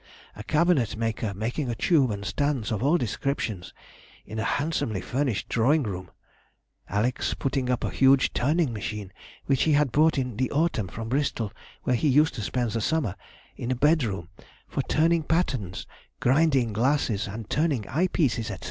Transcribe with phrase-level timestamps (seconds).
[0.35, 3.71] A cabinet maker making a tube and stands of all descriptions
[4.25, 6.09] in a handsomely furnished drawing room;
[6.89, 9.13] Alex putting up a huge turning machine
[9.45, 11.53] (which he had brought in the autumn from Bristol,
[11.83, 13.15] where he used to spend the summer)
[13.55, 14.29] in a bedroom,
[14.67, 15.85] for turning patterns,
[16.19, 18.55] grinding glasses, and turning eye pieces, &c.